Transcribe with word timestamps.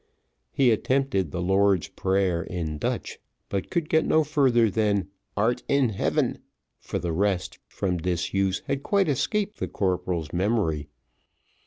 He 0.51 0.71
attempted 0.71 1.29
the 1.29 1.43
Lord's 1.43 1.87
Prayer 1.89 2.41
in 2.41 2.79
Dutch, 2.79 3.19
but 3.49 3.69
could 3.69 3.87
get 3.87 4.03
no 4.03 4.23
further 4.23 4.67
than 4.71 5.09
"art 5.37 5.61
in 5.67 5.89
heaven," 5.89 6.39
for 6.79 6.97
the 6.97 7.13
rest, 7.13 7.59
from 7.67 7.97
disuse, 7.99 8.63
had 8.65 8.81
quite 8.81 9.07
escaped 9.07 9.59
the 9.59 9.67
corporal's 9.67 10.33
memory. 10.33 10.87